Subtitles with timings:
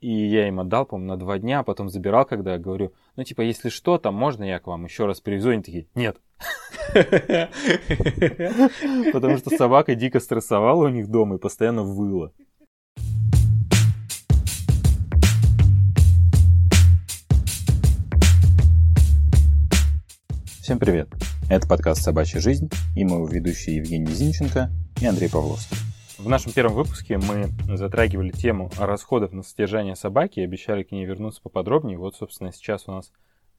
[0.00, 3.24] И я им отдал, по-моему, на два дня, а потом забирал, когда я говорю, ну,
[3.24, 5.50] типа, если что, там можно я к вам еще раз привезу?
[5.50, 6.18] Они такие, нет.
[9.12, 12.32] Потому что собака дико стрессовала у них дома и постоянно выла.
[20.60, 21.08] Всем привет!
[21.50, 24.70] Это подкаст «Собачья жизнь» и мы его ведущие Евгений Зинченко
[25.00, 25.76] и Андрей Павловский.
[26.18, 27.46] В нашем первом выпуске мы
[27.76, 31.96] затрагивали тему расходов на содержание собаки и обещали к ней вернуться поподробнее.
[31.96, 33.12] Вот, собственно, сейчас у нас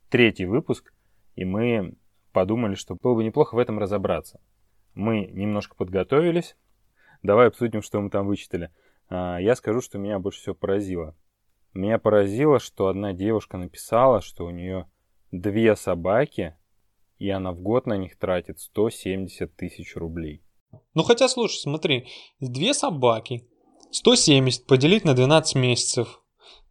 [0.09, 0.93] третий выпуск,
[1.35, 1.95] и мы
[2.33, 4.41] подумали, что было бы неплохо в этом разобраться.
[4.93, 6.57] Мы немножко подготовились.
[7.23, 8.71] Давай обсудим, что мы там вычитали.
[9.07, 11.15] А, я скажу, что меня больше всего поразило.
[11.73, 14.85] Меня поразило, что одна девушка написала, что у нее
[15.31, 16.57] две собаки,
[17.19, 20.43] и она в год на них тратит 170 тысяч рублей.
[20.93, 22.07] Ну хотя, слушай, смотри,
[22.39, 23.47] две собаки,
[23.91, 26.21] 170 поделить на 12 месяцев,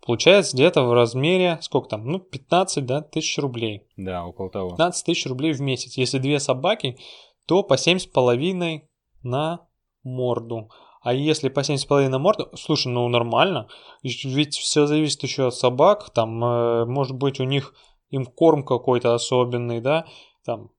[0.04, 3.86] получается где-то в размере, сколько там, ну 15 да, тысяч рублей.
[3.96, 4.70] Да, около того.
[4.70, 5.96] 15 тысяч рублей в месяц.
[5.96, 6.98] Если две собаки,
[7.46, 8.82] то по 7,5
[9.22, 9.66] на
[10.02, 10.70] морду.
[11.00, 13.68] А если по 7,5 на морду, слушай, ну нормально.
[14.02, 16.10] Ведь все зависит еще от собак.
[16.10, 17.74] Там, э, может быть, у них
[18.10, 20.06] им корм какой-то особенный, да,
[20.44, 20.70] там,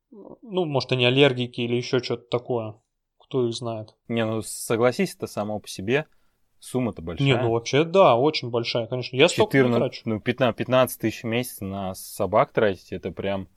[0.41, 2.75] ну, может, они аллергики или еще что-то такое.
[3.29, 3.95] Кто их знает.
[4.07, 6.07] Не, ну согласись, это само по себе
[6.59, 7.27] сумма-то большая.
[7.27, 9.15] Не, ну вообще да, очень большая, конечно.
[9.15, 10.01] Я 14, столько не трачу.
[10.05, 13.47] Ну, 15, 15 тысяч в месяц на собак тратить, это прям...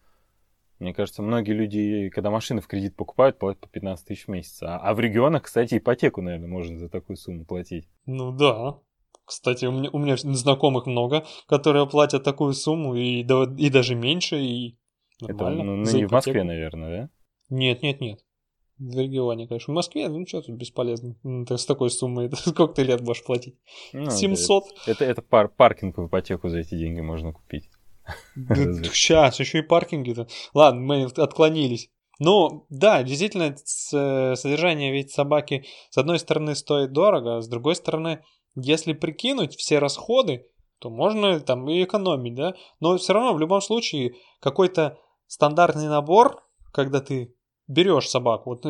[0.79, 4.63] Мне кажется, многие люди, когда машины в кредит покупают, платят по 15 тысяч в месяц.
[4.63, 7.89] А, а в регионах, кстати, ипотеку, наверное, можно за такую сумму платить.
[8.05, 8.79] Ну да.
[9.25, 14.41] Кстати, у меня, у меня знакомых много, которые платят такую сумму и, и даже меньше,
[14.41, 14.77] и
[15.21, 15.55] Нормально.
[15.55, 17.11] Это ну, ну не в Москве, наверное, да?
[17.49, 18.25] Нет, нет, нет.
[18.83, 19.73] В регионе, конечно.
[19.73, 21.15] В Москве, ну что тут бесполезно.
[21.23, 22.29] Это с такой суммой.
[22.35, 23.55] Сколько ты лет будешь платить?
[23.93, 24.65] Ну, 700?
[24.65, 27.71] Это, это, это пар, паркинг в ипотеку за эти деньги можно купить.
[28.35, 30.27] сейчас, еще и паркинги-то.
[30.53, 31.91] Ладно, мы отклонились.
[32.19, 38.25] Ну, да, действительно, содержание ведь собаки, с одной стороны, стоит дорого, а с другой стороны,
[38.57, 40.47] если прикинуть все расходы,
[40.81, 42.55] то можно там и экономить, да.
[42.81, 46.43] Но все равно, в любом случае, какой-то стандартный набор,
[46.73, 47.33] когда ты
[47.73, 48.69] берешь собаку, вот э,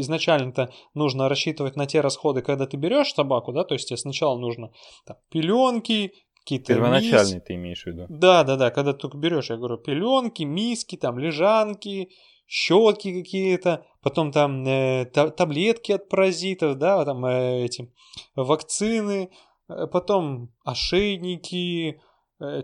[0.00, 4.38] изначально-то нужно рассчитывать на те расходы, когда ты берешь собаку, да, то есть тебе сначала
[4.38, 4.70] нужно
[5.06, 7.44] там, пеленки, какие-то Первоначальные мис...
[7.44, 8.06] ты имеешь в виду.
[8.08, 12.10] Да, да, да, когда ты только берешь, я говорю, пеленки, миски, там, лежанки,
[12.46, 17.92] щетки какие-то, потом там э, таблетки от паразитов, да, там э, эти
[18.36, 19.30] вакцины,
[19.68, 22.00] э, потом ошейники,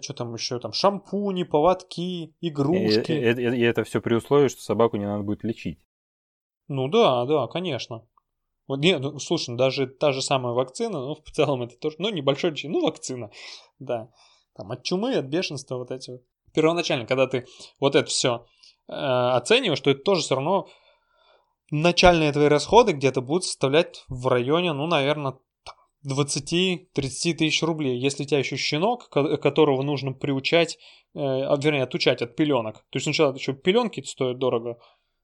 [0.02, 3.12] что там еще, там шампуни, поводки, игрушки.
[3.12, 5.80] И, и, и, и это все при условии, что собаку не надо будет лечить.
[6.68, 8.06] Ну да, да, конечно.
[8.68, 11.96] Вот, нет, ну, слушай, ну, даже та же самая вакцина, ну, в целом это тоже,
[11.98, 13.32] ну, небольшой ну, вакцина,
[13.80, 14.10] да.
[14.54, 16.22] Там от чумы, от бешенства, вот эти вот.
[16.54, 17.46] Первоначально, когда ты
[17.80, 18.46] вот это все
[18.88, 20.68] э, оцениваешь, то это тоже все равно
[21.70, 25.34] начальные твои расходы где-то будут составлять в районе, ну, наверное,
[26.06, 26.86] 20-30
[27.34, 27.98] тысяч рублей.
[27.98, 30.78] Если у тебя еще щенок, которого нужно приучать,
[31.14, 32.76] э, а, вернее, отучать от пеленок.
[32.90, 34.78] То есть сначала еще пеленки стоят дорого.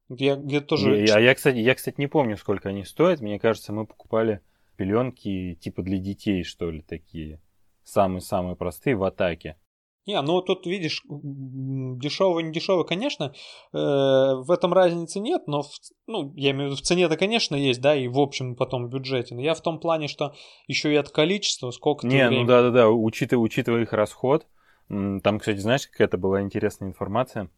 [0.09, 1.05] Я где-то тоже...
[1.05, 3.21] Я, я, кстати, я, кстати, не помню, сколько они стоят.
[3.21, 4.41] Мне кажется, мы покупали
[4.77, 7.41] пеленки типа для детей, что ли, такие.
[7.83, 9.57] Самые-самые простые в атаке.
[10.06, 13.34] Не, ну тут видишь, дешевый, не дешевый, конечно,
[13.72, 15.71] э, в этом разницы нет, но, в,
[16.06, 18.89] ну, я имею в виду, в цене-то, конечно, есть, да, и в общем потом в
[18.89, 19.34] бюджете.
[19.34, 20.34] Но я в том плане, что
[20.69, 24.47] еще и от количества, сколько Не, ну да-да-да, учитывая, учитывая их расход,
[24.89, 27.50] там, кстати, знаешь, какая-то была интересная информация,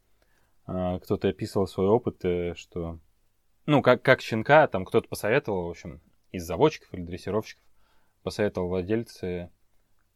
[0.66, 2.98] а, кто-то описывал свой опыт, э, что,
[3.66, 6.00] ну, как, как щенка, там кто-то посоветовал, в общем,
[6.32, 7.62] из заводчиков или дрессировщиков,
[8.22, 9.50] посоветовал владельцы,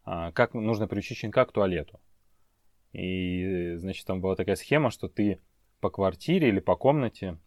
[0.04, 2.00] а, как нужно приучить щенка к туалету.
[2.92, 5.41] И, значит, там была такая схема, что ты
[5.80, 7.38] по квартире или по комнате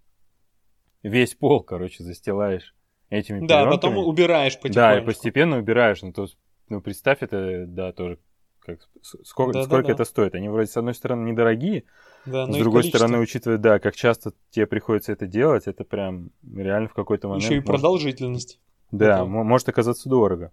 [1.03, 2.75] весь пол, короче, застилаешь
[3.09, 4.75] этими Да, потом убираешь потихоньку.
[4.75, 6.01] Да, и постепенно убираешь.
[6.01, 6.27] Ну, то
[6.69, 8.17] ну, представь это, да, тоже,
[8.59, 8.79] как,
[9.23, 10.05] сколько, да, сколько да, это да.
[10.05, 10.35] стоит.
[10.35, 11.83] Они вроде, с одной стороны, недорогие,
[12.25, 16.89] да, с другой стороны, учитывая, да, как часто тебе приходится это делать, это прям реально
[16.89, 17.43] в какой-то момент...
[17.43, 17.67] Еще и может...
[17.67, 18.59] продолжительность.
[18.91, 19.25] Да, это...
[19.25, 20.51] может оказаться дорого.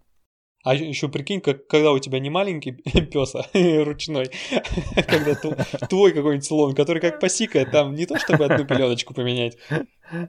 [0.64, 2.70] А еще прикинь, как, когда у тебя не маленький
[3.12, 3.44] пес, а
[3.84, 4.30] ручной,
[4.94, 9.58] когда твой какой-нибудь слон, который как посикает, там не то, чтобы одну пеленочку поменять,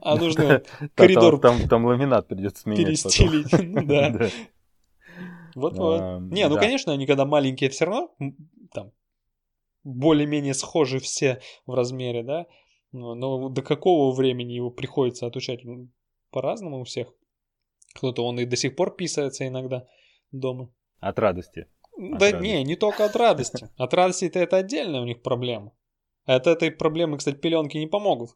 [0.02, 0.62] а нужно
[0.94, 1.38] коридор...
[1.38, 4.28] Там, там, ламинат придется сменять Перестелить, ну да.
[5.54, 6.22] Вот-вот.
[6.32, 8.10] Не, ну конечно, они когда маленькие все равно
[8.72, 8.90] там
[9.84, 12.46] более-менее схожи все в размере, да,
[12.90, 15.60] но до какого времени его приходится отучать?
[16.32, 17.14] По-разному у всех.
[17.94, 19.86] Кто-то он и до сих пор писается иногда
[20.40, 20.72] дома.
[21.00, 21.66] От радости.
[21.96, 23.68] Да не, не только от радости.
[23.76, 25.72] От радости это, это отдельная у них проблема.
[26.24, 28.30] От этой проблемы, кстати, пеленки не помогут.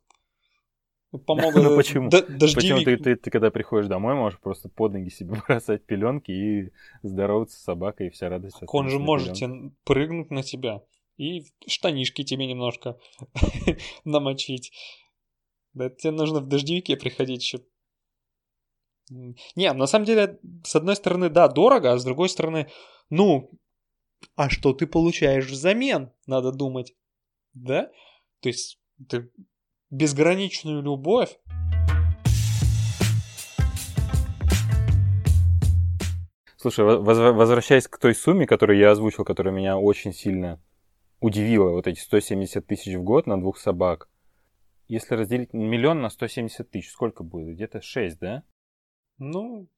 [1.27, 1.63] Помогут.
[1.63, 2.11] Ну почему?
[2.11, 6.73] Почему ты, ты, ты, когда приходишь домой, можешь просто под ноги себе бросать пеленки и
[7.03, 8.59] здороваться с собакой, и вся радость.
[8.69, 9.37] Он же может
[9.85, 10.83] прыгнуть на тебя
[11.19, 12.99] и штанишки тебе немножко
[14.05, 14.73] намочить.
[15.75, 17.61] Да тебе нужно в дождевике приходить еще.
[19.11, 22.69] Не, на самом деле, с одной стороны, да, дорого, а с другой стороны,
[23.11, 23.51] ну,
[24.37, 26.95] а что ты получаешь взамен, надо думать.
[27.55, 27.91] Да?
[28.41, 28.79] То есть,
[29.09, 29.31] ты
[29.91, 31.39] безграничную любовь.
[36.57, 40.61] Слушай, возвращаясь к той сумме, которую я озвучил, которая меня очень сильно
[41.21, 44.09] удивила, вот эти 170 тысяч в год на двух собак.
[44.89, 47.55] Если разделить миллион на 170 тысяч, сколько будет?
[47.55, 48.43] Где-то 6, да?
[49.19, 49.69] Ну,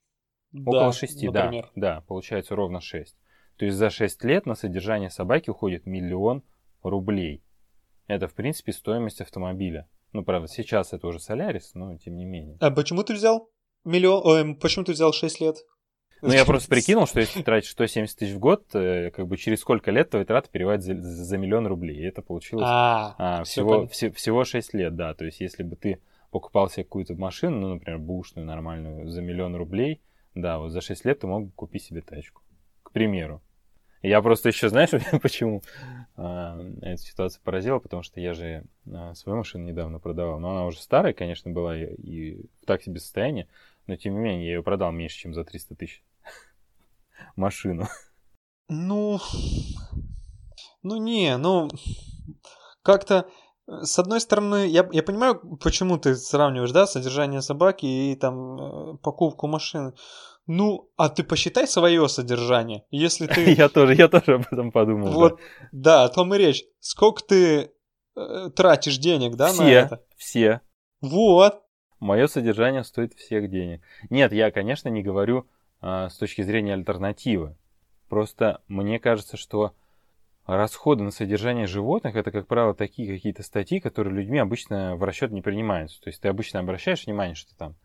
[0.54, 1.70] Около да, 6, например.
[1.74, 1.96] да.
[1.96, 3.16] Да, получается ровно 6.
[3.56, 6.42] То есть за 6 лет на содержание собаки уходит миллион
[6.82, 7.44] рублей.
[8.06, 9.88] Это, в принципе, стоимость автомобиля.
[10.12, 12.56] Ну, правда, сейчас это уже Солярис, но тем не менее.
[12.60, 13.48] А почему ты взял
[13.84, 14.26] миллион...
[14.26, 15.56] Ой, почему ты взял 6 лет?
[16.22, 19.36] Ну, я просто прикинул, что если ты тратишь 170 тысяч в год, э, как бы
[19.38, 21.96] через сколько лет твои траты переводят за, за миллион рублей.
[21.98, 25.14] И это получилось а, а, всего, вс- всего 6 лет, да.
[25.14, 29.56] То есть, если бы ты покупал себе какую-то машину, ну, например, бушную нормальную, за миллион
[29.56, 30.00] рублей,
[30.34, 32.42] да, вот за 6 лет ты мог бы купить себе тачку.
[32.82, 33.42] К примеру.
[34.02, 34.90] Я просто еще, знаешь,
[35.22, 35.62] почему
[36.16, 40.64] а, эта ситуация поразила, потому что я же а, свою машину недавно продавал, но она
[40.64, 43.46] уже старая, конечно, была и, и в так себе состоянии,
[43.86, 46.02] но тем не менее я ее продал меньше, чем за 300 тысяч
[47.36, 47.88] машину.
[48.68, 49.18] Ну,
[50.82, 51.68] ну не, ну
[52.82, 53.28] как-то
[53.82, 58.96] с одной стороны, я, я понимаю, почему ты сравниваешь, да, содержание собаки и там э,
[58.98, 59.92] покупку машины.
[60.46, 62.84] Ну, а ты посчитай свое содержание.
[62.90, 63.52] Если ты...
[63.52, 65.12] я тоже, я тоже об этом подумал.
[65.12, 65.40] Вот,
[65.70, 66.64] да, о том и речь.
[66.80, 67.70] Сколько ты
[68.16, 70.04] э, тратишь денег, да, все, на это?
[70.16, 70.60] Все.
[71.00, 71.62] Вот.
[72.00, 73.82] Мое содержание стоит всех денег.
[74.08, 75.46] Нет, я, конечно, не говорю
[75.80, 77.56] э, с точки зрения альтернативы.
[78.08, 79.74] Просто мне кажется, что
[80.46, 85.30] расходы на содержание животных это, как правило, такие какие-то статьи, которые людьми обычно в расчет
[85.30, 86.00] не принимаются.
[86.00, 87.76] То есть ты обычно обращаешь внимание, что там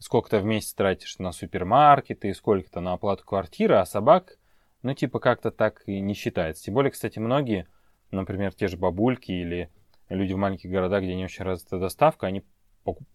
[0.00, 4.38] сколько ты в месяц тратишь на супермаркеты, сколько-то на оплату квартиры, а собак,
[4.82, 6.64] ну, типа, как-то так и не считается.
[6.64, 7.68] Тем более, кстати, многие,
[8.10, 9.70] например, те же бабульки или
[10.08, 12.42] люди в маленьких городах, где не очень развита доставка, они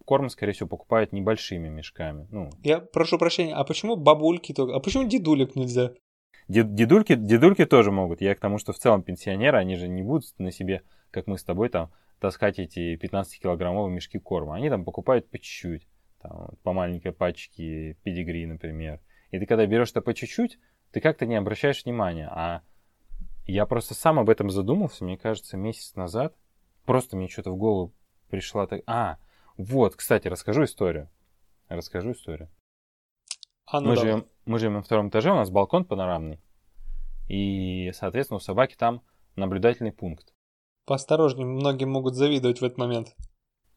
[0.04, 2.28] корм, скорее всего, покупают небольшими мешками.
[2.30, 2.50] Ну.
[2.62, 4.74] Я прошу прощения, а почему бабульки только?
[4.76, 5.92] А почему дедулек нельзя?
[6.48, 8.20] Дедульки, дедульки тоже могут.
[8.20, 11.38] Я к тому, что в целом пенсионеры, они же не будут на себе, как мы
[11.38, 11.90] с тобой, там,
[12.20, 14.54] таскать эти 15-килограммовые мешки корма.
[14.54, 15.88] Они там покупают по чуть-чуть
[16.20, 19.00] там, по маленькой пачке педигри, например.
[19.30, 20.58] И ты когда берешь это по чуть-чуть,
[20.92, 22.28] ты как-то не обращаешь внимания.
[22.30, 22.62] А
[23.44, 26.34] я просто сам об этом задумался, мне кажется, месяц назад.
[26.84, 27.92] Просто мне что-то в голову
[28.30, 28.66] пришла...
[28.66, 28.82] Так...
[28.86, 29.18] А,
[29.56, 31.10] вот, кстати, расскажу историю.
[31.68, 32.48] Расскажу историю.
[33.66, 36.40] А, ну мы, живем, мы живем на втором этаже, у нас балкон панорамный.
[37.28, 39.02] И, соответственно, у собаки там
[39.34, 40.32] наблюдательный пункт.
[40.86, 43.16] Поосторожнее, многие могут завидовать в этот момент.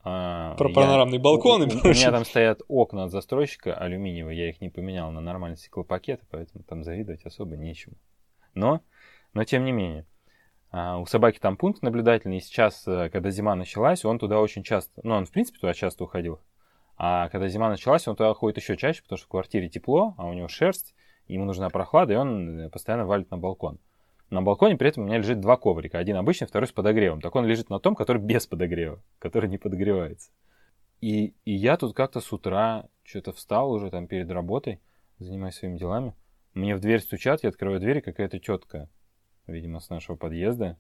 [0.01, 4.37] А, Про панорамный я, балкон у, и У меня там стоят окна от застройщика алюминиевые,
[4.37, 7.97] я их не поменял на нормальный стеклопакет, поэтому там завидовать особо нечему.
[8.53, 8.81] Но,
[9.33, 10.05] но тем не менее,
[10.71, 14.63] а, у собаки там пункт наблюдательный, и сейчас, э, когда зима началась, он туда очень
[14.63, 16.39] часто, ну, он, в принципе, туда часто уходил,
[17.01, 20.27] а когда зима началась, он туда ходит еще чаще, потому что в квартире тепло, а
[20.27, 20.93] у него шерсть,
[21.29, 23.79] ему нужна прохлада, и он э, постоянно валит на балкон.
[24.29, 25.97] На балконе при этом у меня лежит два коврика.
[25.97, 27.21] Один обычный, второй с подогревом.
[27.21, 30.29] Так он лежит на том, который без подогрева, который не подогревается.
[30.99, 34.81] И, и я тут как-то с утра что-то встал уже там перед работой,
[35.19, 36.13] занимаюсь своими делами.
[36.53, 38.89] Мне в дверь стучат, я открываю дверь, и какая-то тетка,
[39.47, 40.77] видимо, с нашего подъезда,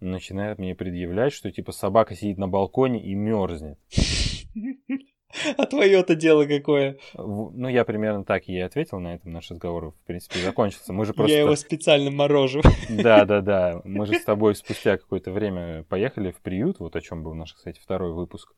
[0.00, 3.78] начинает мне предъявлять, что типа собака сидит на балконе и мерзнет.
[5.56, 6.98] А твое-то дело какое?
[7.14, 9.32] Ну, я примерно так ей ответил на этом.
[9.32, 10.92] Наш разговор, в принципе, закончился.
[10.92, 11.32] Мы же просто...
[11.32, 12.62] Я его специально морожу.
[12.88, 13.80] Да, да, да.
[13.84, 17.54] Мы же с тобой спустя какое-то время поехали в приют, вот о чем был наш,
[17.54, 18.52] кстати, второй выпуск.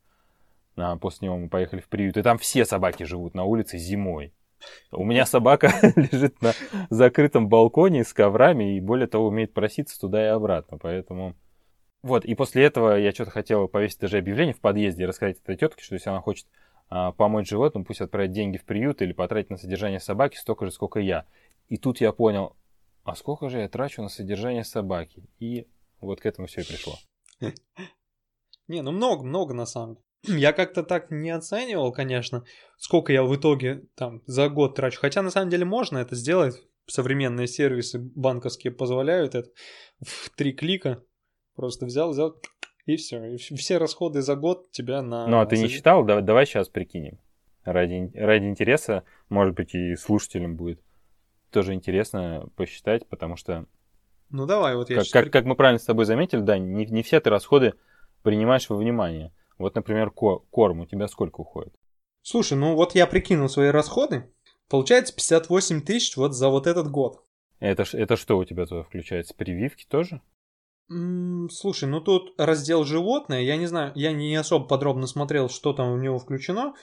[0.76, 4.32] А после него мы поехали в приют, и там все собаки живут на улице зимой.
[4.90, 6.52] У меня собака лежит на
[6.90, 10.78] закрытом балконе с коврами и, более того, умеет проситься туда и обратно.
[10.78, 11.34] Поэтому...
[12.02, 15.56] Вот, и после этого я что-то хотел повесить даже объявление в подъезде и рассказать этой
[15.56, 16.46] тетке, что если она хочет
[16.88, 21.00] помочь животным, пусть отправить деньги в приют или потратить на содержание собаки столько же, сколько
[21.00, 21.26] я.
[21.68, 22.56] И тут я понял,
[23.04, 25.24] а сколько же я трачу на содержание собаки?
[25.38, 25.66] И
[26.00, 26.94] вот к этому все и пришло.
[28.68, 30.04] Не, ну много-много на самом деле.
[30.40, 32.44] Я как-то так не оценивал, конечно,
[32.78, 34.98] сколько я в итоге там за год трачу.
[35.00, 36.54] Хотя на самом деле можно это сделать.
[36.86, 39.50] современные сервисы банковские позволяют это
[40.00, 41.02] в три клика.
[41.54, 42.40] Просто взял, взял,
[42.86, 43.24] и все.
[43.24, 45.26] И все расходы за год тебя на...
[45.26, 46.04] Ну, а ты не считал?
[46.04, 47.18] Давай, давай сейчас прикинем.
[47.64, 50.82] Ради, ради интереса, может быть, и слушателям будет
[51.50, 53.66] тоже интересно посчитать, потому что...
[54.28, 57.02] Ну, давай, вот я как, как, как мы правильно с тобой заметили, да, не, не
[57.02, 57.74] все ты расходы
[58.22, 59.32] принимаешь во внимание.
[59.56, 61.72] Вот, например, корм у тебя сколько уходит?
[62.22, 64.30] Слушай, ну вот я прикинул свои расходы.
[64.68, 67.22] Получается 58 тысяч вот за вот этот год.
[67.60, 69.34] Это, это что у тебя туда включается?
[69.34, 70.20] Прививки тоже?
[70.88, 75.92] Слушай, ну тут раздел животное, я не знаю, я не особо подробно смотрел, что там
[75.92, 76.74] у него включено.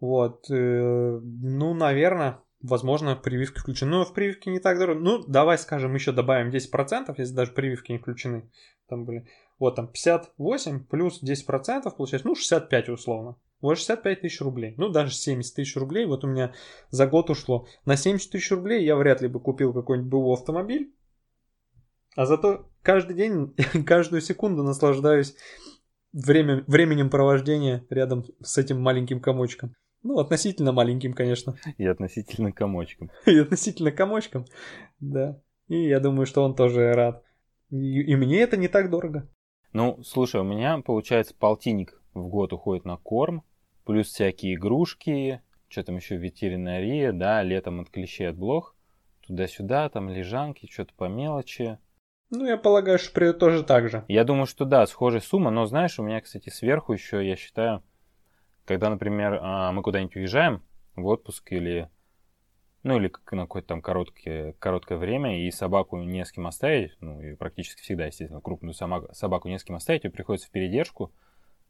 [0.00, 3.90] Вот, э, ну, наверное, возможно, прививки включены.
[3.92, 5.00] Но в прививке не так дорого.
[5.00, 8.50] Ну, давай скажем, еще добавим 10%, если даже прививки не включены.
[8.88, 9.26] Там были,
[9.58, 13.36] вот там 58 плюс 10% получается, ну, 65 условно.
[13.60, 14.74] Вот 65 тысяч рублей.
[14.76, 16.52] Ну, даже 70 тысяч рублей вот у меня
[16.90, 17.66] за год ушло.
[17.86, 20.94] На 70 тысяч рублей я вряд ли бы купил какой-нибудь БУ автомобиль.
[22.16, 23.54] А зато каждый день,
[23.86, 25.34] каждую секунду наслаждаюсь
[26.12, 29.74] время, временем провождения рядом с этим маленьким комочком.
[30.04, 31.56] Ну, относительно маленьким, конечно.
[31.78, 33.10] И относительно комочком.
[33.26, 34.44] И относительно комочком,
[35.00, 35.40] да.
[35.66, 37.24] И я думаю, что он тоже рад.
[37.70, 39.28] И, и мне это не так дорого.
[39.72, 43.42] Ну, слушай, у меня, получается, полтинник в год уходит на корм,
[43.84, 48.76] плюс всякие игрушки, что там еще ветеринария, да, летом от клещей, от блох,
[49.26, 51.78] туда-сюда, там лежанки, что-то по мелочи.
[52.34, 54.04] Ну, я полагаю, что тоже так же.
[54.08, 57.82] Я думаю, что да, схожая сумма, но знаешь, у меня, кстати, сверху еще, я считаю,
[58.64, 60.62] когда, например, а, мы куда-нибудь уезжаем
[60.96, 61.88] в отпуск или
[62.84, 67.20] ну или на какое-то там короткое, короткое время, и собаку не с кем оставить, ну
[67.20, 71.10] и практически всегда, естественно, крупную собаку не с кем оставить, ее приходится в передержку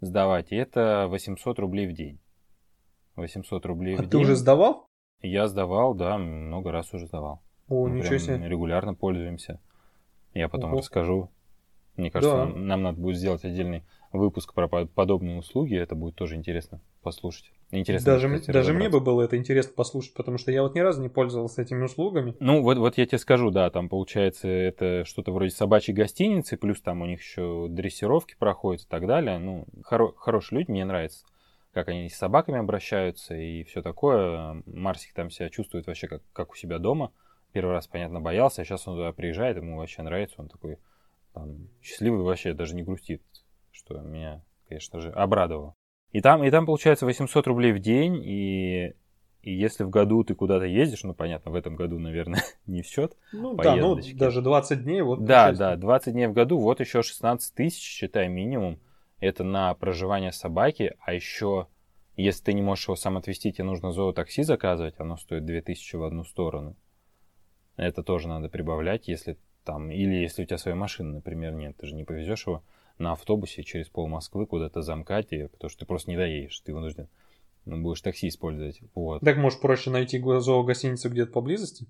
[0.01, 2.21] сдавать, и это 800 рублей в день.
[3.15, 4.11] 800 рублей а в день.
[4.11, 4.89] ты уже сдавал?
[5.23, 7.43] Я сдавал, да, много раз уже сдавал.
[7.69, 8.47] О, Мы ничего себе.
[8.47, 9.61] регулярно пользуемся.
[10.35, 10.81] Я потом Ого.
[10.81, 11.31] расскажу.
[11.97, 12.45] Мне кажется, да.
[12.45, 17.53] нам, нам надо будет сделать отдельный выпуск про подобные услуги, это будет тоже интересно послушать.
[17.71, 20.81] Интересно, даже кстати, даже мне бы было это интересно послушать, потому что я вот ни
[20.81, 22.35] разу не пользовался этими услугами.
[22.39, 26.81] Ну, вот, вот я тебе скажу, да, там получается это что-то вроде собачьей гостиницы, плюс
[26.81, 29.39] там у них еще дрессировки проходят и так далее.
[29.39, 31.27] Ну, хоро- хорошие люди, мне нравится,
[31.73, 34.63] как они с собаками обращаются и все такое.
[34.67, 37.13] Марсик там себя чувствует вообще как, как у себя дома.
[37.55, 40.77] Первый раз, понятно, боялся, а сейчас он туда приезжает, ему вообще нравится, он такой
[41.33, 43.23] там, счастливый вообще даже не грустит
[43.75, 45.75] что меня, конечно же, обрадовало.
[46.13, 48.95] И там, и там получается 800 рублей в день, и,
[49.43, 52.87] и если в году ты куда-то ездишь, ну, понятно, в этом году, наверное, не в
[52.87, 53.17] счет.
[53.33, 55.03] Ну, да, ну, даже 20 дней.
[55.03, 58.79] Вот, да, да, 20 дней в году, вот еще 16 тысяч, считай, минимум.
[59.19, 61.67] Это на проживание собаки, а еще,
[62.17, 66.05] если ты не можешь его сам отвезти, тебе нужно зоотакси заказывать, оно стоит 2000 в
[66.05, 66.77] одну сторону.
[67.77, 71.87] Это тоже надо прибавлять, если там, или если у тебя своей машины, например, нет, ты
[71.87, 72.63] же не повезешь его
[72.99, 77.09] на автобусе через пол Москвы куда-то замкать, потому что ты просто не доедешь, ты вынужден
[77.65, 78.81] ну, будешь такси использовать.
[78.95, 79.23] Вот.
[79.23, 81.87] Так может проще найти зоогостиницу где-то поблизости?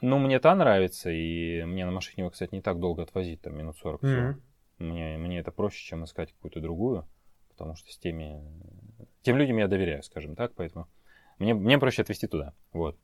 [0.00, 3.56] Ну, мне та нравится, и мне на машине его, кстати, не так долго отвозить, там
[3.56, 4.34] минут 40 mm-hmm.
[4.78, 7.06] Мне, мне это проще, чем искать какую-то другую,
[7.48, 8.42] потому что с теми...
[9.22, 10.88] Тем людям я доверяю, скажем так, поэтому
[11.38, 12.98] мне, мне проще отвезти туда, вот.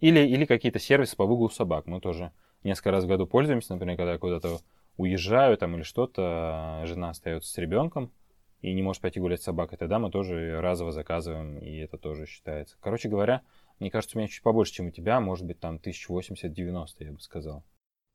[0.00, 1.86] Или, или какие-то сервисы по выгулу собак.
[1.86, 4.58] Мы тоже несколько раз в году пользуемся, например, когда я куда-то
[4.96, 8.12] уезжаю там или что-то, жена остается с ребенком
[8.60, 12.26] и не может пойти гулять с собакой, тогда мы тоже разово заказываем, и это тоже
[12.26, 12.76] считается.
[12.80, 13.42] Короче говоря,
[13.78, 17.20] мне кажется, у меня чуть побольше, чем у тебя, может быть, там 1080-90, я бы
[17.20, 17.64] сказал.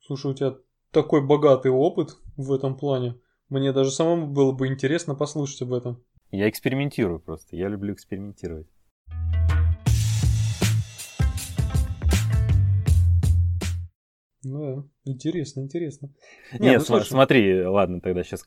[0.01, 0.55] Слушай, у тебя
[0.91, 3.15] такой богатый опыт в этом плане.
[3.47, 6.03] Мне даже самому было бы интересно послушать об этом.
[6.31, 8.67] Я экспериментирую просто, я люблю экспериментировать.
[14.43, 16.09] Ну, интересно, интересно.
[16.51, 17.07] Нет, Нет ну, слушай...
[17.07, 18.41] смотри, ладно, тогда сейчас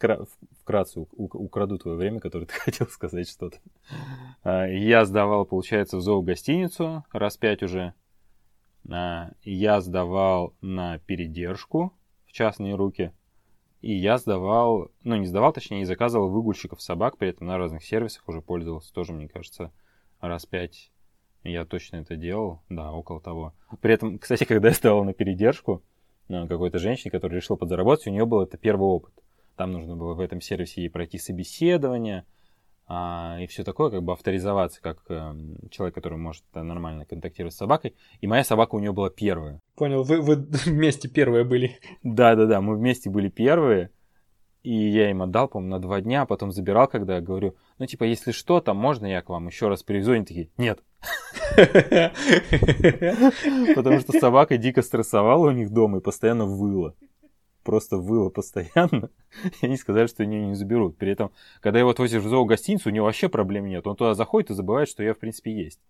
[0.61, 3.59] вкратце украду твое время, которое ты хотел сказать что-то.
[4.43, 7.95] А, я сдавал, получается, в зоогостиницу раз пять уже.
[8.91, 11.95] А, я сдавал на передержку
[12.26, 13.12] в частные руки.
[13.81, 17.85] И я сдавал, ну не сдавал, точнее, и заказывал выгульщиков собак, при этом на разных
[17.85, 19.71] сервисах уже пользовался, тоже, мне кажется,
[20.21, 20.91] раз пять
[21.50, 23.55] я точно это делал, да, около того.
[23.81, 25.83] При этом, кстати, когда я ставил на передержку
[26.29, 29.15] какой-то женщине, которая решила подзаработать, у нее был это первый опыт.
[29.57, 32.25] Там нужно было в этом сервисе ей пройти собеседование
[32.88, 35.35] а, и все такое, как бы авторизоваться как э,
[35.71, 37.97] человек, который может нормально контактировать с собакой.
[38.21, 39.61] И моя собака у нее была первая.
[39.75, 40.37] Понял, вы, вы
[40.67, 41.79] вместе первые были.
[42.05, 43.91] Да-да-да, мы вместе были первые.
[44.62, 48.04] И я им отдал, по-моему, на два дня, а потом забирал, когда говорю, ну, типа,
[48.04, 50.12] если что, там можно я к вам еще раз привезу?
[50.12, 50.83] Они такие, нет.
[53.75, 56.95] Потому что собака дико стрессовала у них дома и постоянно выла.
[57.62, 59.11] Просто выла постоянно.
[59.61, 60.97] И они сказали, что они не заберут.
[60.97, 63.87] При этом, когда его отвозишь в зоогостиницу, у него вообще проблем нет.
[63.87, 65.80] Он туда заходит и забывает, что я, в принципе, есть.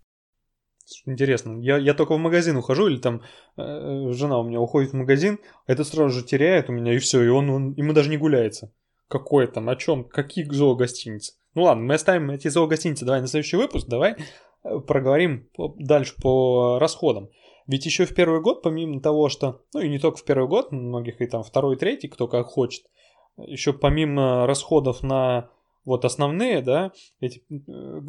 [1.05, 1.61] Интересно.
[1.61, 3.23] Я, я только в магазин ухожу, или там
[3.57, 6.99] э, жена у меня уходит в магазин, а это сразу же теряет у меня, и
[6.99, 8.73] все, и он, он ему даже не гуляется.
[9.09, 11.35] Какой там, о чем, какие зоогостиницы?
[11.57, 14.17] Ну ладно, мы оставим эти зоогостиницы, давай на следующий выпуск, давай
[14.63, 15.49] э, проговорим
[15.79, 17.31] дальше по расходам.
[17.67, 20.71] Ведь еще в первый год, помимо того, что, ну и не только в первый год,
[20.71, 22.85] многих и там второй, третий, кто как хочет,
[23.39, 25.49] еще помимо расходов на
[25.87, 28.01] вот основные, да, эти э,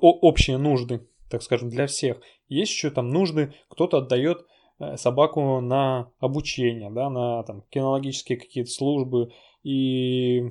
[0.00, 2.22] общие нужды, так скажем, для всех.
[2.48, 4.46] Есть еще там нужды, кто-то отдает
[4.78, 10.48] э, собаку на обучение, да, на там кинологические какие-то службы и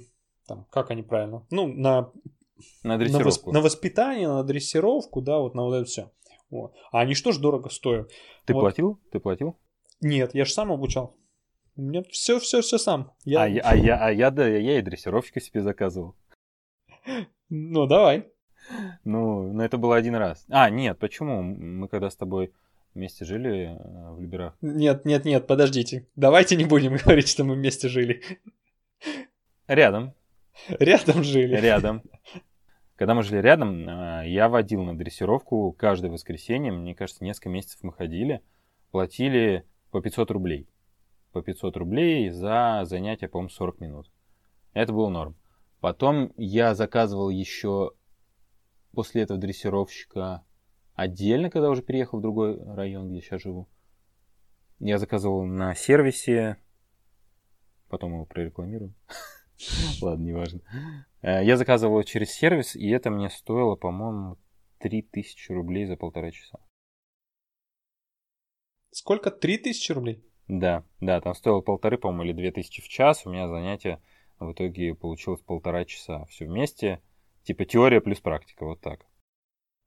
[0.47, 2.11] там, как они правильно, ну, на
[2.83, 3.19] на дрессировку.
[3.19, 3.47] На, восп...
[3.47, 6.11] на воспитание, на дрессировку, да, вот на вот это все.
[6.49, 6.73] Вот.
[6.91, 8.11] А они что ж дорого стоят?
[8.45, 8.61] Ты вот.
[8.61, 8.99] платил?
[9.11, 9.57] Ты платил?
[10.01, 11.15] Нет, я же сам обучал.
[11.75, 13.11] У меня все, все, все сам.
[13.25, 13.43] Я...
[13.43, 16.15] А, я, а, я, а я, да, я и дрессировщика себе заказывал.
[17.47, 18.27] Ну, давай.
[19.03, 20.45] Ну, но это было один раз.
[20.49, 21.43] А, нет, почему?
[21.43, 22.51] Мы когда с тобой
[22.95, 24.57] вместе жили э, в Либерах.
[24.61, 26.07] Нет, нет, нет, подождите.
[26.15, 28.23] Давайте не будем говорить, что мы вместе жили.
[29.67, 30.15] Рядом.
[30.79, 31.55] Рядом жили.
[31.55, 32.03] Рядом.
[32.95, 36.71] Когда мы жили рядом, э, я водил на дрессировку каждое воскресенье.
[36.71, 38.41] Мне кажется, несколько месяцев мы ходили.
[38.91, 40.69] Платили по 500 рублей.
[41.31, 44.11] По 500 рублей за занятие, по-моему, 40 минут.
[44.73, 45.35] Это был норм.
[45.81, 47.91] Потом я заказывал еще
[48.93, 50.45] после этого дрессировщика
[50.93, 53.67] отдельно, когда уже переехал в другой район, где сейчас живу.
[54.79, 56.57] Я заказывал на сервисе,
[57.89, 58.93] потом его прорекламирую.
[60.01, 60.61] Ладно, неважно.
[61.21, 64.37] Э, я заказывал через сервис, и это мне стоило, по-моему,
[64.79, 66.59] 3000 рублей за полтора часа.
[68.91, 69.31] Сколько?
[69.31, 70.23] 3000 рублей?
[70.47, 73.25] Да, да, там стоило полторы, по-моему, или 2000 в час.
[73.25, 74.01] У меня занятие
[74.39, 76.25] в итоге получилось полтора часа.
[76.25, 77.01] Все вместе
[77.45, 79.05] Типа теория плюс практика, вот так.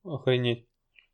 [0.05, 0.65] Охренеть.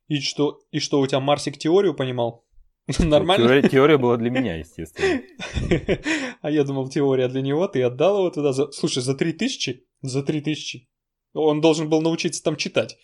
[0.07, 2.44] И что, и что у тебя Марсик теорию понимал?
[2.99, 3.47] Нормально?
[3.47, 5.21] Теория, теория была для меня, естественно.
[6.41, 8.71] А я думал, теория для него, ты отдал его туда за...
[8.71, 9.87] Слушай, за три тысячи?
[10.01, 10.87] За три тысячи.
[11.33, 12.97] Он должен был научиться там читать.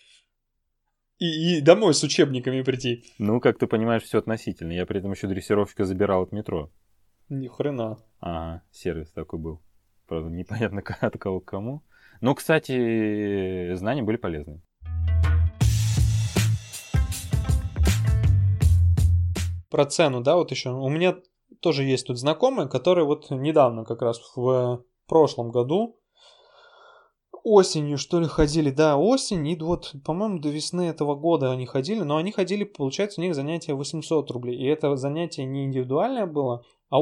[1.18, 3.04] И, и домой с учебниками прийти.
[3.18, 4.72] Ну, как ты понимаешь, все относительно.
[4.72, 6.70] Я при этом еще дрессировщика забирал от метро.
[7.28, 7.98] Ни хрена.
[8.20, 9.62] Ага, сервис такой был.
[10.06, 11.82] Правда, непонятно от кого к кому.
[12.20, 14.62] Но, кстати, знания были полезны.
[19.72, 20.68] Про цену, да, вот еще.
[20.68, 21.16] У меня
[21.60, 25.98] тоже есть тут знакомые, которые вот недавно, как раз в прошлом году,
[27.42, 32.00] осенью, что ли, ходили, да, осень, и вот, по-моему, до весны этого года они ходили,
[32.00, 36.62] но они ходили, получается, у них занятие 800 рублей, и это занятие не индивидуальное было,
[36.90, 36.98] а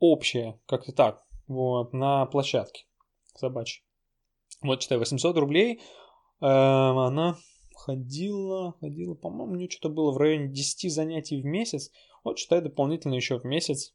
[0.00, 2.86] общее, как-то так, вот, на площадке
[3.36, 3.84] собачьей.
[4.60, 5.80] Вот, читай, 800 рублей.
[6.40, 7.36] Э, она
[7.76, 11.90] ходила, ходила, по-моему, у нее что-то было в районе 10 занятий в месяц.
[12.24, 13.94] Вот, читай, дополнительно еще в месяц.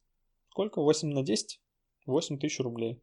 [0.50, 0.82] Сколько?
[0.82, 1.60] 8 на 10?
[2.06, 3.02] 8 тысяч рублей.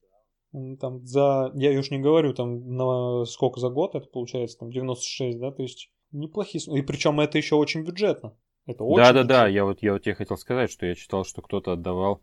[0.80, 5.38] Там за, я уж не говорю, там на сколько за год это получается, там 96,
[5.38, 5.90] да, тысяч.
[6.10, 8.36] Неплохие, и причем это еще очень бюджетно.
[8.66, 11.24] Это очень да, да, да, я вот, я вот тебе хотел сказать, что я читал,
[11.24, 12.20] что кто-то отдавал,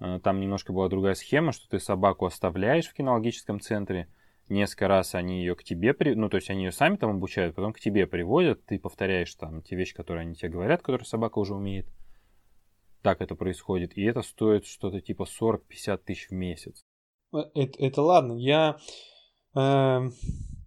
[0.00, 4.08] э, там немножко была другая схема, что ты собаку оставляешь в кинологическом центре,
[4.48, 6.14] несколько раз они ее к тебе, при...
[6.14, 9.62] ну, то есть они ее сами там обучают, потом к тебе приводят, ты повторяешь там
[9.62, 11.86] те вещи, которые они тебе говорят, которые собака уже умеет.
[13.02, 13.96] Так это происходит.
[13.96, 16.84] И это стоит что-то типа 40-50 тысяч в месяц.
[17.32, 18.32] Э, это, это ладно.
[18.34, 18.78] Я
[19.54, 20.10] э,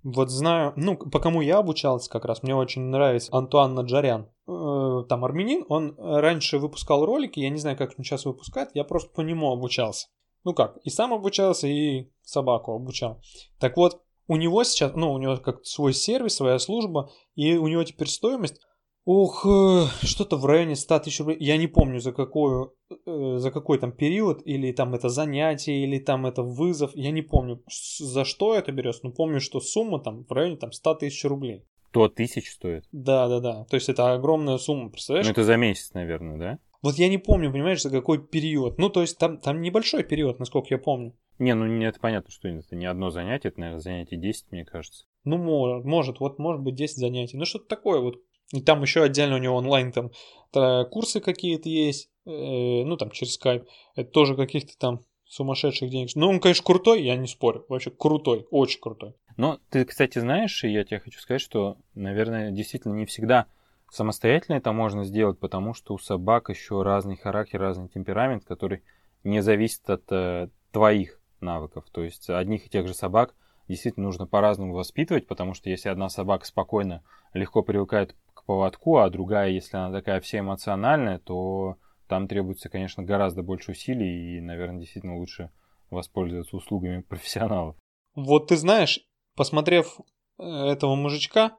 [0.04, 4.30] вот знаю, ну, по кому я обучался как раз, мне очень нравится Антуан Наджарян.
[4.48, 8.84] Э, там армянин, он раньше выпускал ролики, я не знаю, как он сейчас выпускает, я
[8.84, 10.08] просто по нему обучался.
[10.43, 13.22] Ну как, и сам обучался, и собаку обучал.
[13.60, 17.67] Так вот, у него сейчас, ну, у него как свой сервис, своя служба, и у
[17.67, 18.60] него теперь стоимость,
[19.06, 21.38] ух, э, что-то в районе 100 тысяч рублей.
[21.39, 22.74] Я не помню, за, какую,
[23.06, 26.92] э, за какой там период, или там это занятие, или там это вызов.
[26.96, 27.62] Я не помню,
[28.00, 31.66] за что это берется, но помню, что сумма там в районе там 100 тысяч рублей.
[31.89, 32.86] 100 тысяч стоит?
[32.92, 33.66] Да, да, да.
[33.66, 35.28] То есть это огромная сумма, представляешь?
[35.28, 36.60] Ну это за месяц, наверное, да?
[36.82, 38.78] Вот я не помню, понимаешь, за какой период.
[38.78, 41.16] Ну, то есть там, там небольшой период, насколько я помню.
[41.39, 45.06] Не, ну это понятно, что это не одно занятие, это, наверное, занятие 10, мне кажется.
[45.24, 47.38] Ну, может, может, вот может быть 10 занятий.
[47.38, 48.18] Ну, что-то такое вот.
[48.51, 50.12] И там еще отдельно у него онлайн там
[50.53, 53.65] курсы какие-то есть, э, ну, там через скайп.
[53.95, 56.10] Это тоже каких-то там сумасшедших денег.
[56.15, 57.65] Ну, он, конечно, крутой, я не спорю.
[57.69, 59.15] Вообще крутой, очень крутой.
[59.36, 63.47] Но ты, кстати, знаешь, и я тебе хочу сказать, что, наверное, действительно не всегда
[63.89, 68.84] самостоятельно это можно сделать, потому что у собак еще разный характер, разный темперамент, который
[69.23, 71.86] не зависит от э, твоих навыков.
[71.91, 73.34] То есть одних и тех же собак
[73.67, 77.03] действительно нужно по-разному воспитывать, потому что если одна собака спокойно,
[77.34, 81.77] легко привыкает к поводку, а другая, если она такая вся эмоциональная, то
[82.08, 85.49] там требуется, конечно, гораздо больше усилий и, наверное, действительно лучше
[85.89, 87.75] воспользоваться услугами профессионалов.
[88.15, 88.99] Вот ты знаешь,
[89.36, 89.99] посмотрев
[90.38, 91.58] э, этого мужичка,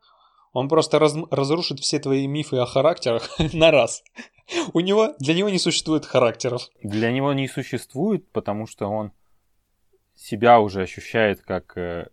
[0.53, 4.05] он просто раз, разрушит все твои мифы о характерах на раз.
[4.73, 6.69] У него, для него не существует характеров.
[6.83, 9.13] Для него не существует, потому что он
[10.15, 12.09] себя уже ощущает как э,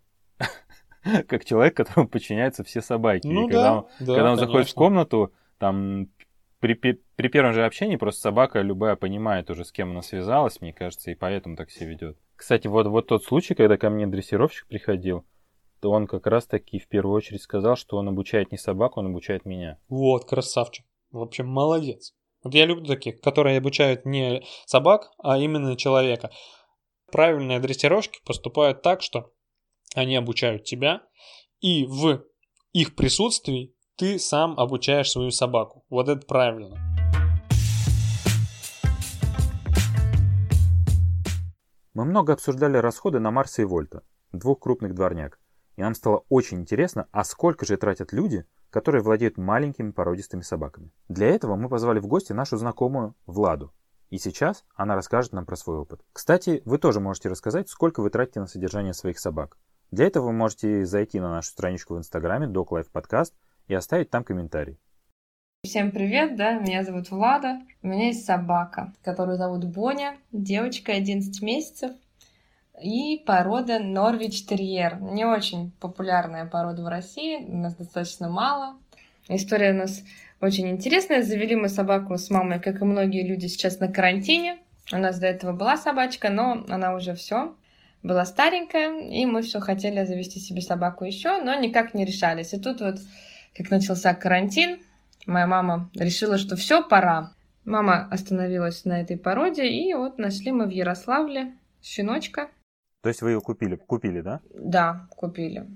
[1.28, 3.26] как человек, которому подчиняются все собаки.
[3.26, 4.46] Ну, и когда да, он, да, когда он конечно.
[4.46, 6.08] заходит в комнату, там
[6.60, 10.72] при, при, первом же общении просто собака любая понимает уже, с кем она связалась, мне
[10.72, 12.18] кажется, и поэтому так себя ведет.
[12.36, 15.24] Кстати, вот, вот тот случай, когда ко мне дрессировщик приходил,
[15.80, 19.06] то он как раз таки в первую очередь сказал, что он обучает не собаку, он
[19.06, 19.78] обучает меня.
[19.88, 20.86] Вот, красавчик.
[21.10, 22.14] Вообще молодец.
[22.44, 26.30] Вот я люблю таких, которые обучают не собак, а именно человека.
[27.10, 29.32] Правильные дрессировщики поступают так, что
[29.94, 31.02] они обучают тебя,
[31.60, 32.24] и в
[32.72, 35.84] их присутствии ты сам обучаешь свою собаку.
[35.90, 36.76] Вот это правильно.
[41.94, 44.02] Мы много обсуждали расходы на Марса и Вольта,
[44.32, 45.38] двух крупных дворняк.
[45.76, 50.90] И нам стало очень интересно, а сколько же тратят люди, которые владеют маленькими породистыми собаками.
[51.08, 53.72] Для этого мы позвали в гости нашу знакомую Владу.
[54.08, 56.00] И сейчас она расскажет нам про свой опыт.
[56.12, 59.58] Кстати, вы тоже можете рассказать, сколько вы тратите на содержание своих собак.
[59.92, 63.34] Для этого вы можете зайти на нашу страничку в Инстаграме Dog Life Podcast
[63.68, 64.78] и оставить там комментарий.
[65.64, 67.60] Всем привет, да, меня зовут Влада.
[67.82, 71.92] У меня есть собака, которую зовут Боня, девочка 11 месяцев.
[72.82, 74.98] И порода Норвич Терьер.
[74.98, 78.78] Не очень популярная порода в России, у нас достаточно мало.
[79.28, 80.02] История у нас
[80.40, 81.20] очень интересная.
[81.20, 84.58] Завели мы собаку с мамой, как и многие люди сейчас на карантине.
[84.90, 87.54] У нас до этого была собачка, но она уже все
[88.02, 92.52] была старенькая, и мы все хотели завести себе собаку еще, но никак не решались.
[92.52, 92.96] И тут вот,
[93.56, 94.80] как начался карантин,
[95.26, 97.32] моя мама решила, что все, пора.
[97.64, 102.50] Мама остановилась на этой породе, и вот нашли мы в Ярославле щеночка.
[103.02, 104.40] То есть вы ее купили, купили, да?
[104.52, 105.68] Да, купили.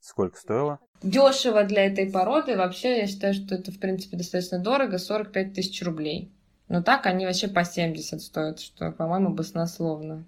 [0.00, 0.80] Сколько стоило?
[1.02, 2.56] Дешево для этой породы.
[2.56, 4.98] Вообще, я считаю, что это, в принципе, достаточно дорого.
[4.98, 6.30] 45 тысяч рублей.
[6.68, 10.26] Но так они вообще по 70 стоят, что, по-моему, баснословно.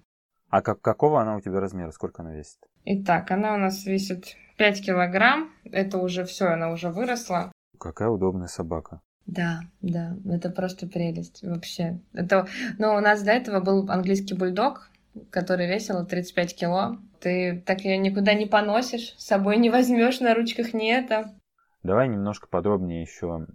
[0.49, 1.91] А как, какого она у тебя размера?
[1.91, 2.59] Сколько она весит?
[2.85, 5.51] Итак, она у нас весит 5 килограмм.
[5.65, 7.51] Это уже все, она уже выросла.
[7.77, 9.01] Какая удобная собака.
[9.25, 11.99] Да, да, это просто прелесть вообще.
[12.13, 12.47] Это,
[12.79, 14.89] но у нас до этого был английский бульдог,
[15.31, 16.97] который весил 35 кило.
[17.19, 21.35] Ты так ее никуда не поносишь, с собой не возьмешь, на ручках не это.
[21.83, 23.47] Давай немножко подробнее еще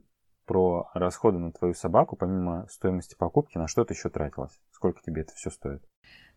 [0.44, 4.61] про расходы на твою собаку, помимо стоимости покупки, на что ты еще тратилась?
[4.72, 5.83] Сколько тебе это все стоит?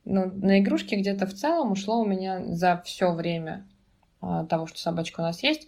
[0.06, 3.66] Ну, на игрушки где-то в целом ушло у меня за все время
[4.22, 5.68] а, того, что собачка у нас есть,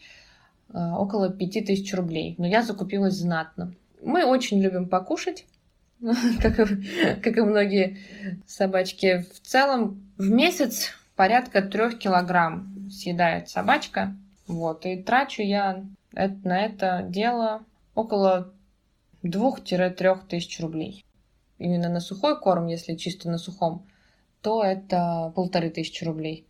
[0.69, 2.35] а, около 5000 рублей.
[2.37, 3.73] Но я закупилась знатно.
[4.03, 5.45] Мы очень любим покушать,
[6.41, 6.65] как и,
[7.21, 7.97] как и многие
[8.45, 9.25] собачки.
[9.33, 14.15] В целом в месяц порядка трех килограмм съедает собачка.
[14.45, 17.63] Вот, и трачу я на это дело
[17.95, 18.53] около
[19.23, 21.03] 2-3 тысяч рублей.
[21.57, 23.87] Именно на сухой корм, если чисто на сухом,
[24.47, 26.47] то это полторы тысячи рублей.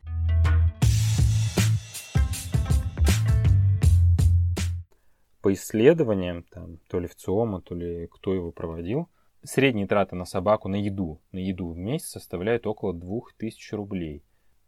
[5.41, 9.09] По исследованиям, там, то ли в ЦИОМа, то ли кто его проводил,
[9.41, 14.23] средние траты на собаку на еду, на еду в месяц составляют около 2000 рублей.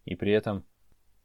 [0.06, 0.66] И при этом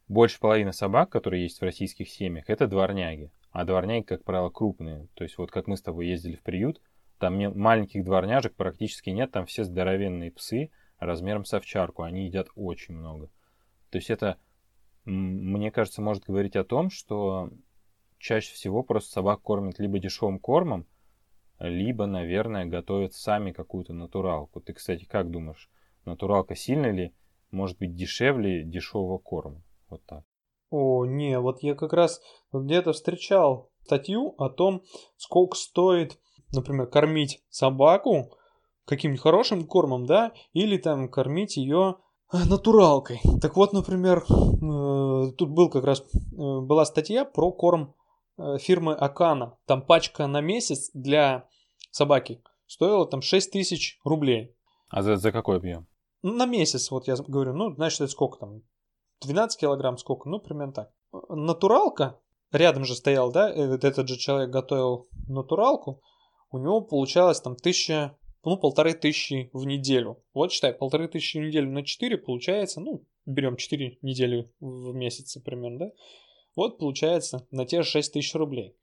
[0.07, 3.31] больше половины собак, которые есть в российских семьях, это дворняги.
[3.51, 5.09] А дворняги, как правило, крупные.
[5.15, 6.83] То есть вот как мы с тобой ездили в приют,
[7.19, 10.71] там маленьких дворняжек практически нет, там все здоровенные псы
[11.07, 13.29] размером с овчарку, они едят очень много.
[13.91, 14.39] То есть это,
[15.05, 17.51] мне кажется, может говорить о том, что
[18.19, 20.87] чаще всего просто собак кормят либо дешевым кормом,
[21.59, 24.61] либо, наверное, готовят сами какую-то натуралку.
[24.61, 25.71] Ты, кстати, как думаешь,
[26.05, 27.15] натуралка сильно ли
[27.51, 29.63] может быть дешевле дешевого корма?
[29.89, 30.25] Вот так.
[30.71, 32.21] О, не, вот я как раз
[32.53, 34.83] где-то встречал статью о том,
[35.17, 36.19] сколько стоит,
[36.53, 38.37] например, кормить собаку
[38.87, 41.97] каким-нибудь хорошим кормом, да, или там кормить ее
[42.33, 43.21] натуралкой.
[43.41, 46.05] Так вот, например, э, тут был как раз э,
[46.37, 47.95] была статья про корм
[48.39, 49.57] э, фирмы Акана.
[49.67, 51.49] Там пачка на месяц для
[51.91, 54.55] собаки стоила там 6 тысяч рублей.
[54.91, 55.87] А за, за какой объем?
[56.25, 58.63] на месяц, вот я говорю, ну, значит, это сколько там?
[59.21, 60.29] 12 килограмм, сколько?
[60.29, 60.91] Ну, примерно так.
[61.29, 62.19] Натуралка,
[62.51, 66.01] рядом же стоял, да, э, этот же человек готовил натуралку,
[66.51, 70.23] у него получалось там тысяча, ну, полторы тысячи в неделю.
[70.33, 75.37] Вот считай, полторы тысячи в неделю на 4 получается, ну, берем 4 недели в месяц
[75.45, 75.91] примерно, да?
[76.57, 78.77] Вот получается на те же 6 тысяч рублей.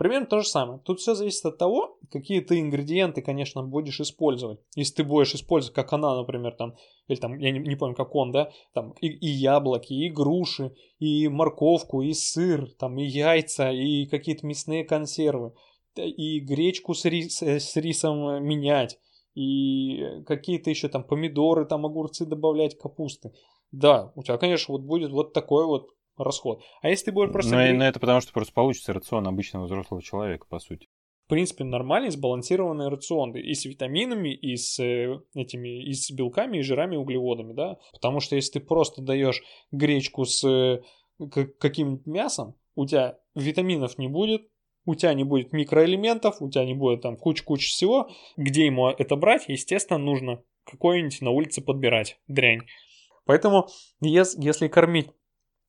[0.00, 0.80] Примерно то же самое.
[0.82, 4.58] Тут все зависит от того, какие ты ингредиенты, конечно, будешь использовать.
[4.74, 6.74] Если ты будешь использовать, как она, например, там,
[7.06, 10.72] или там, я не, не помню, как он, да, там, и, и яблоки, и груши,
[11.00, 15.52] и морковку, и сыр, там, и яйца, и какие-то мясные консервы,
[15.96, 18.98] и гречку с, рис, э, с рисом менять,
[19.34, 23.32] и какие-то еще там помидоры, там, огурцы добавлять, капусты.
[23.72, 26.62] Да, у тебя, конечно, вот будет вот такой вот расход.
[26.82, 27.52] А если ты будешь просто...
[27.52, 30.88] Но, но это потому, что просто получится рацион обычного взрослого человека, по сути.
[31.26, 36.58] В принципе, нормальный сбалансированный рацион и с витаминами, и с э, этими, и с белками,
[36.58, 37.78] и жирами, и углеводами, да.
[37.92, 40.82] Потому что если ты просто даешь гречку с э,
[41.60, 44.49] каким-нибудь мясом, у тебя витаминов не будет,
[44.84, 48.10] у тебя не будет микроэлементов, у тебя не будет там куча-куча всего.
[48.36, 49.44] Где ему это брать?
[49.48, 52.62] Естественно, нужно какой-нибудь на улице подбирать дрянь.
[53.24, 53.68] Поэтому,
[54.00, 55.10] если кормить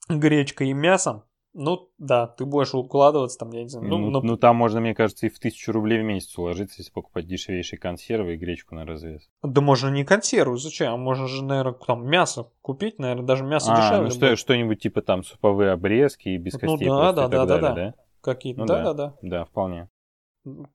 [0.10, 3.88] гречкой и мясом, ну да, ты будешь укладываться там, я не знаю.
[3.90, 4.22] Ну, ну, но...
[4.22, 7.78] ну там можно, мне кажется, и в тысячу рублей в месяц уложиться, если покупать дешевейшие
[7.78, 9.30] консервы и гречку на развес.
[9.44, 10.98] Да можно не консервы, зачем?
[11.02, 14.04] Можно же, наверное, там мясо купить, наверное, даже мясо а, дешевле.
[14.06, 17.58] Ну что, что-нибудь типа там суповые обрезки и без костей ну, да, да, да, да,
[17.58, 17.94] да, да.
[18.22, 19.18] Какие-то, ну, да, да, да.
[19.22, 19.90] Да, вполне.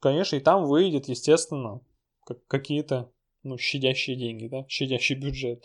[0.00, 1.80] Конечно, и там выйдет, естественно,
[2.48, 3.11] какие-то,
[3.42, 5.62] ну, щадящие деньги, да, щадящий бюджет.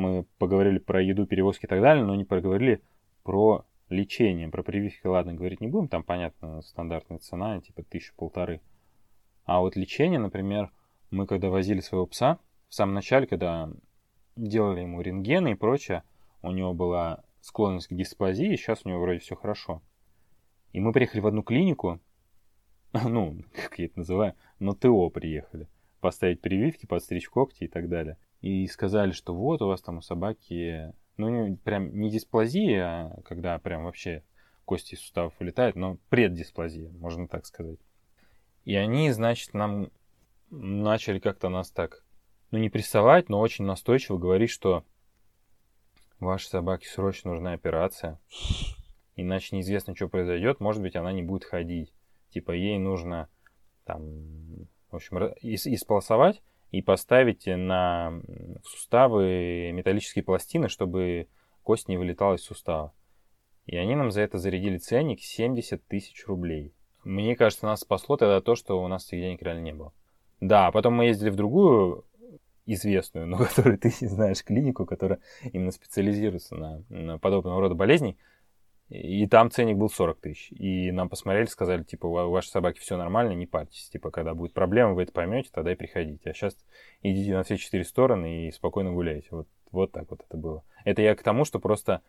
[0.00, 2.82] мы поговорили про еду, перевозки и так далее, но не проговорили
[3.22, 8.60] про лечение, про прививки, ладно, говорить не будем, там, понятно, стандартная цена, типа тысячу полторы.
[9.44, 10.70] А вот лечение, например,
[11.10, 12.38] мы когда возили своего пса,
[12.68, 13.70] в самом начале, когда
[14.36, 16.04] делали ему рентгены и прочее,
[16.42, 19.82] у него была склонность к дисплазии, сейчас у него вроде все хорошо.
[20.72, 22.00] И мы приехали в одну клинику,
[22.92, 25.68] ну, как я это называю, на ТО приехали,
[26.00, 30.02] поставить прививки, подстричь когти и так далее и сказали, что вот у вас там у
[30.02, 34.24] собаки, ну, прям не дисплазия, а когда прям вообще
[34.64, 37.78] кости из суставов вылетают, но преддисплазия, можно так сказать.
[38.64, 39.90] И они, значит, нам
[40.50, 42.04] начали как-то нас так,
[42.50, 44.84] ну, не прессовать, но очень настойчиво говорить, что
[46.26, 48.20] вашей собаке срочно нужна операция,
[49.16, 51.92] иначе неизвестно, что произойдет, может быть, она не будет ходить.
[52.30, 53.28] Типа, ей нужно
[53.84, 54.02] там,
[54.90, 58.22] в общем, исполосовать, и поставить на
[58.64, 61.28] суставы металлические пластины, чтобы
[61.62, 62.92] кость не вылетала из сустава.
[63.66, 66.74] И они нам за это зарядили ценник 70 тысяч рублей.
[67.04, 69.92] Мне кажется, нас спасло тогда то, что у нас этих денег реально не было.
[70.40, 72.04] Да, потом мы ездили в другую
[72.74, 75.20] известную, но которую ты не знаешь, клинику, которая
[75.52, 78.16] именно специализируется на, на подобного рода болезней.
[78.88, 80.50] И там ценник был 40 тысяч.
[80.50, 83.88] И нам посмотрели, сказали, типа, у вашей собаки все нормально, не парьтесь.
[83.88, 86.28] Типа, когда будет проблема, вы это поймете, тогда и приходите.
[86.28, 86.56] А сейчас
[87.00, 89.28] идите на все четыре стороны и спокойно гуляйте.
[89.30, 90.64] Вот, вот так вот это было.
[90.84, 92.02] Это я к тому, что просто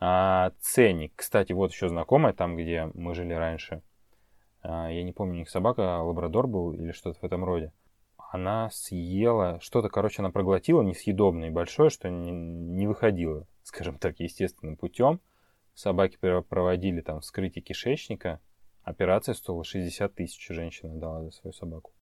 [0.00, 1.12] а, ценник.
[1.14, 3.82] Кстати, вот еще знакомая, там, где мы жили раньше.
[4.62, 7.72] А, я не помню, у них собака, лабрадор был или что-то в этом роде.
[8.34, 14.18] Она съела, что-то, короче, она проглотила несъедобное и большое, что не, не выходило, скажем так,
[14.18, 15.20] естественным путем
[15.74, 18.40] собаки проводили там вскрытие кишечника,
[18.82, 21.92] операция стоила 60 тысяч, женщина дала за свою собаку.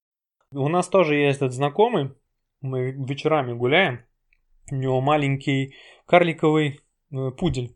[0.51, 2.15] У нас тоже есть этот знакомый,
[2.61, 4.03] мы вечерами гуляем,
[4.71, 5.75] у него маленький
[6.07, 6.79] карликовый
[7.11, 7.75] э, пудель.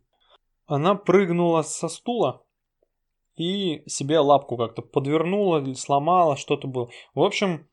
[0.66, 2.44] Она прыгнула со стула
[3.36, 6.90] и себе лапку как-то подвернула сломала, что-то было.
[7.14, 7.68] В общем,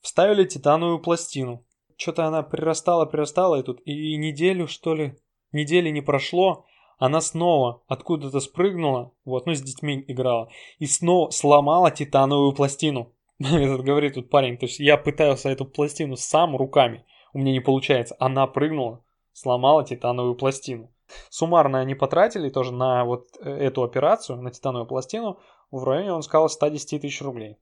[0.00, 1.64] вставили титановую пластину.
[1.96, 5.16] Что-то она прирастала, прирастала, и тут и неделю, что ли,
[5.52, 6.64] недели не прошло,
[6.98, 13.12] она снова откуда-то спрыгнула, вот, ну, с детьми играла, и снова сломала титановую пластину.
[13.38, 17.60] Этот говорит тут парень, то есть я пытался эту пластину сам руками, у меня не
[17.60, 18.16] получается.
[18.18, 20.90] Она прыгнула, сломала титановую пластину.
[21.28, 25.38] Суммарно они потратили тоже на вот э, эту операцию, на титановую пластину,
[25.70, 27.56] в районе, он сказал, 110 тысяч рублей.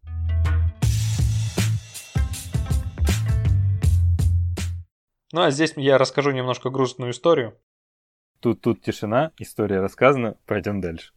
[5.30, 7.54] Ну а здесь я расскажу немножко грустную историю.
[8.40, 11.12] Тут, тут тишина, история рассказана, пойдем дальше.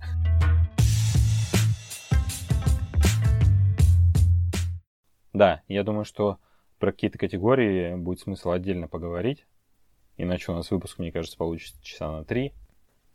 [5.32, 6.40] Да, я думаю, что
[6.78, 9.46] про какие-то категории будет смысл отдельно поговорить.
[10.18, 12.54] Иначе у нас выпуск, мне кажется, получится часа на три.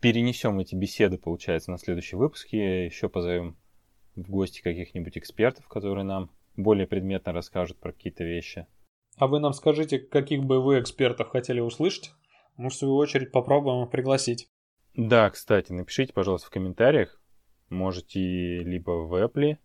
[0.00, 2.48] Перенесем эти беседы, получается, на следующий выпуск.
[2.52, 3.58] И еще позовем
[4.14, 8.66] в гости каких-нибудь экспертов, которые нам более предметно расскажут про какие-то вещи.
[9.16, 12.12] А вы нам скажите, каких бы вы экспертов хотели услышать?
[12.56, 14.48] Мы, в свою очередь, попробуем их пригласить.
[14.94, 17.20] Да, кстати, напишите, пожалуйста, в комментариях.
[17.68, 19.58] Можете либо в Apple,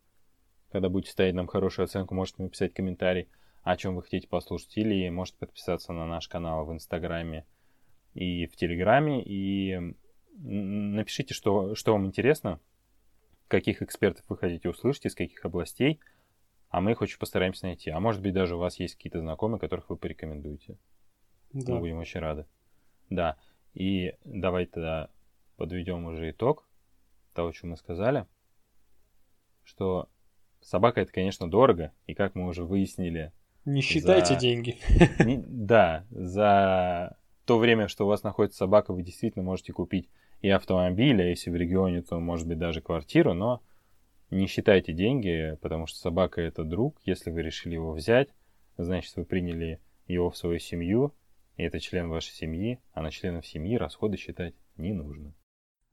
[0.71, 3.29] когда будете ставить нам хорошую оценку, можете написать комментарий,
[3.63, 7.45] о чем вы хотите послушать, или можете подписаться на наш канал в Инстаграме
[8.13, 9.95] и в Телеграме, и
[10.37, 12.59] напишите, что, что вам интересно,
[13.47, 15.99] каких экспертов вы хотите услышать, из каких областей,
[16.71, 17.89] а мы их очень постараемся найти.
[17.89, 20.77] А может быть, даже у вас есть какие-то знакомые, которых вы порекомендуете.
[21.51, 21.73] Да.
[21.73, 22.45] Мы будем очень рады.
[23.10, 23.38] Да.
[23.73, 25.10] И давай тогда
[25.57, 26.67] подведем уже итог
[27.34, 28.25] того, что мы сказали.
[29.63, 30.10] Что
[30.62, 33.34] собака это, конечно, дорого, и как мы уже выяснили...
[33.65, 34.39] Не считайте за...
[34.39, 34.77] деньги.
[35.23, 35.38] Не...
[35.45, 40.10] Да, за то время, что у вас находится собака, вы действительно можете купить
[40.41, 43.62] и автомобиль, а если в регионе, то может быть даже квартиру, но
[44.32, 47.00] не считайте деньги, потому что собака это друг.
[47.04, 48.30] Если вы решили его взять,
[48.78, 51.13] значит вы приняли его в свою семью,
[51.58, 55.36] и это член вашей семьи, а на членов семьи расходы считать не нужно.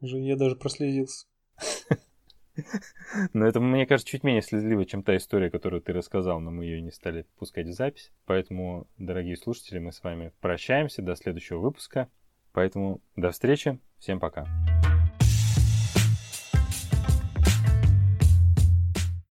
[0.01, 1.27] Уже я даже проследился.
[3.33, 6.64] Но это, мне кажется, чуть менее слезливо, чем та история, которую ты рассказал, но мы
[6.64, 8.12] ее не стали пускать в запись.
[8.27, 12.09] Поэтому, дорогие слушатели, мы с вами прощаемся до следующего выпуска.
[12.53, 14.46] Поэтому до встречи, всем пока.